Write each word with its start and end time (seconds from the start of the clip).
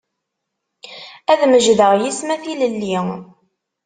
Ad 1.31 1.41
mejdeɣ 1.51 1.91
yis-m 1.95 2.29
a 2.35 2.37
tilelli. 2.43 2.97